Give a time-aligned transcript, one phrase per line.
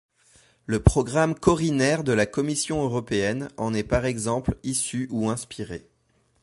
[0.65, 5.87] Le programme Corinair de la Commission européenne en est par exemple issu ou inspiré.